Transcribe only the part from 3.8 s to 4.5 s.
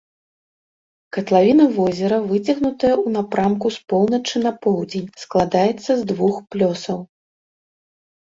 поўначы